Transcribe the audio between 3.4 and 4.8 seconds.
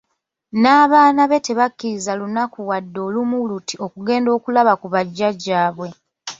luti okugenda okulaba